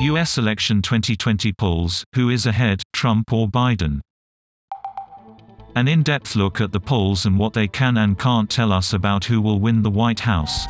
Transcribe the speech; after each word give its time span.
U.S. 0.00 0.36
election 0.36 0.82
2020 0.82 1.54
polls 1.54 2.04
Who 2.14 2.28
is 2.28 2.44
ahead, 2.44 2.82
Trump 2.92 3.32
or 3.32 3.48
Biden? 3.48 4.00
An 5.74 5.88
in 5.88 6.02
depth 6.02 6.36
look 6.36 6.60
at 6.60 6.72
the 6.72 6.80
polls 6.80 7.24
and 7.24 7.38
what 7.38 7.54
they 7.54 7.66
can 7.66 7.96
and 7.96 8.18
can't 8.18 8.50
tell 8.50 8.72
us 8.72 8.92
about 8.92 9.24
who 9.24 9.40
will 9.40 9.58
win 9.58 9.82
the 9.82 9.90
White 9.90 10.20
House. 10.20 10.66